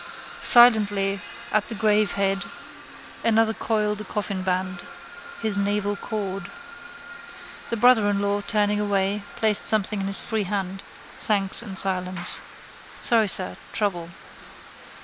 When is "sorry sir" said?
13.03-13.57